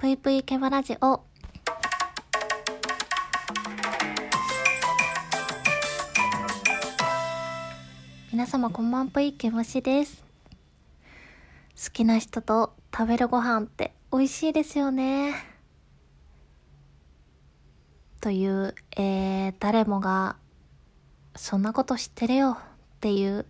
[0.00, 1.20] ぷいぷいケバラジオ。
[8.32, 10.24] 皆様こんばんぷいケボシです。
[11.76, 15.34] 好きな人と食べるご飯って美味しいですよね。
[18.22, 20.36] という、えー、誰もが
[21.36, 22.56] そんなこと知ってるよっ
[23.00, 23.44] ていう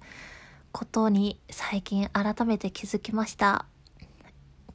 [0.72, 3.66] ことに最近改めて気づきました。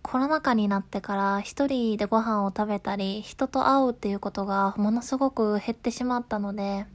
[0.07, 6.85] コロナ禍になってから一人でご飯を食べたり人と会うっていうことがものすごく減ってしまったので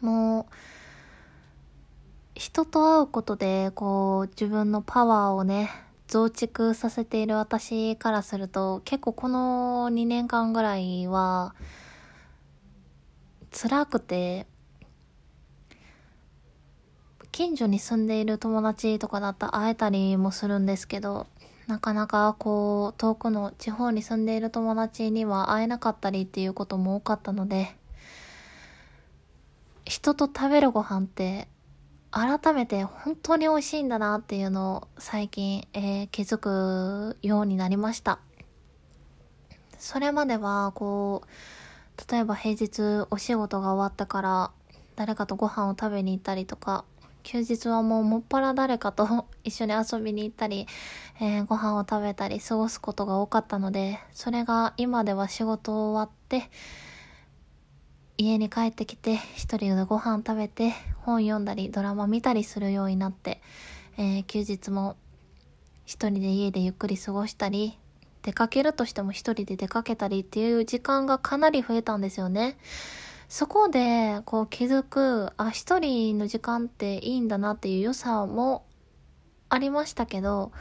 [0.00, 0.54] もう
[2.36, 5.70] 人と会うことでこう自分のパワーをね
[6.06, 11.56] 増築させている私からすると結構この2年間ぐらいは
[13.50, 14.46] 辛くて
[17.32, 21.26] 近所に住んでいる友達とかだったら会えたりもするんですけど
[21.66, 27.76] なかなかこう遠くの地方に住んでいる友達には会えなかったりっていうことも多かったので
[29.84, 31.48] 人と食べるご飯って
[32.10, 38.18] 改めて本当に美味しいんだなっていうのを最近、えー気づくようになりました。
[39.78, 44.50] それまではこう例えば平日お仕事が終わったから
[44.94, 46.84] 誰かとご飯を食べに行ったりとか
[47.22, 50.66] 休日はもうもっぱら誰かと一緒に遊びに行ったり、
[51.20, 56.50] えーご飯を食べたり過ごすことが多かったのでそれが今では仕事終わって
[58.18, 63.40] 家に帰ってきて一人でご飯食べて本読んだりドラマ見たりするようになって、
[63.96, 64.96] えー休日も
[65.84, 67.78] 一人で家でゆっくり過ごしたり
[68.22, 72.56] 出かけるとしても一人で出かけたりっていう時間がかなり増えたんですよね。
[73.32, 78.66] そこでこう気づくあ一人の時間っていいんだなっていう良さも
[79.48, 80.52] ありましたけど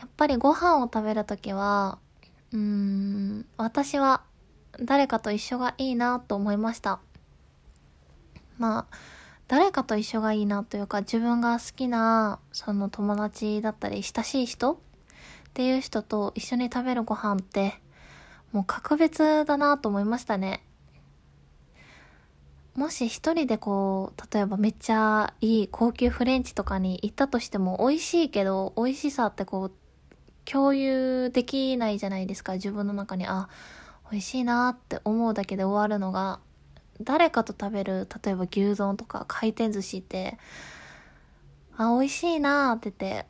[0.00, 1.98] やっぱりご飯を食べるときは
[2.52, 4.22] うーん私は
[4.80, 7.00] 誰かと一緒がいいなと思いました。
[8.56, 8.96] まあ
[9.46, 14.76] 誰かと一緒がいいなというか自分が好きなその友達だったり親しい人っ
[15.52, 17.74] ていう人と一緒に食べるご飯って
[18.52, 20.64] もう格別だなと思いましたね。
[22.76, 29.72] もし一人でこう例えばめっちゃいい高級フレンチとかに行ったとしても美味しいけど美味しさってこう
[30.44, 32.54] 共有できないじゃないですか。
[32.54, 33.48] 自分の中にあ
[34.10, 36.40] 美味しいなって思うだけで終わるのが。
[37.00, 40.38] 誰かと食べる例えば牛丼とか回転寿司って
[41.76, 43.26] あ美味しいなって言って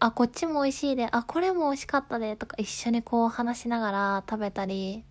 [0.00, 5.04] あこっちも美味しいであこれも美味しかったでとか一緒にこう話しながら食べたり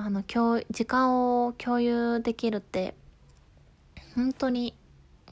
[0.00, 2.94] あの共時間を共有できるって
[4.14, 4.76] 本当に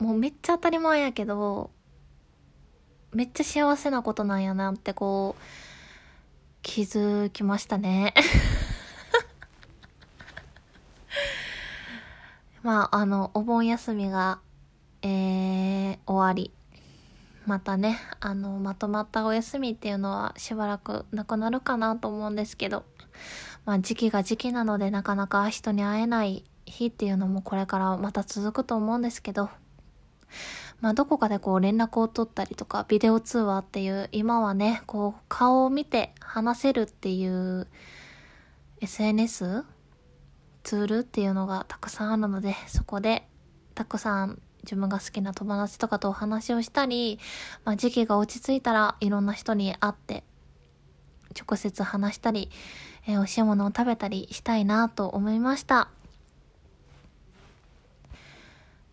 [0.00, 1.70] もうめっちゃ当たり前やけど
[3.12, 5.42] めっちゃ幸せなことなんやなってこう
[6.62, 8.12] 気づきましたね。
[12.64, 14.40] まああのお盆休みが
[15.02, 16.50] えー、終わり。
[17.46, 22.84] またねあのまとまったお休みっていうのはしばらくなくなるかなと思うんですけど。
[23.64, 29.50] まあ時期が時期なのでなかなか人に会えない日っていうのもこれからまた続くと思うんですけど。
[30.80, 37.66] まあどこかでこう連絡を取ったりとかビデオ通話っていう今はねこう顔を見て話せるっていう
[38.82, 39.64] SNS
[40.62, 43.26] ツールっていうのがたくさんあるのでそこで
[43.74, 47.18] たくさん自分が好きな友達とかとお話をしたり、
[47.64, 50.24] まあ、時期が落ち着いたらいろんな人に会って
[51.40, 52.50] 直接話したり、
[53.06, 55.88] えー美味しいものを食べたりしたいなと思いました。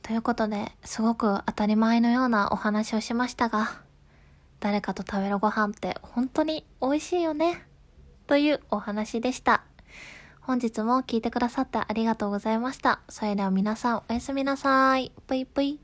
[0.04, 3.82] ということですごく当たり前のようなお話をしましたが
[4.60, 7.66] 誰かと食べるご飯って本当に美味しいよね？
[8.28, 9.64] というお話でした。
[10.46, 13.00] 本日も聞いてくださってありがとうございました。
[13.08, 15.14] それでは皆さんおやすみなさい。
[15.26, 15.80] ぷいぷい。